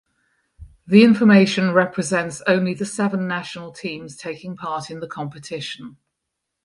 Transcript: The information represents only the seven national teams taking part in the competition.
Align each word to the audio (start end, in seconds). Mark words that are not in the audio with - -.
The 0.87 1.03
information 1.03 1.73
represents 1.73 2.41
only 2.47 2.73
the 2.73 2.87
seven 2.87 3.27
national 3.27 3.71
teams 3.71 4.15
taking 4.17 4.55
part 4.57 4.89
in 4.89 4.99
the 4.99 5.05
competition. 5.07 5.97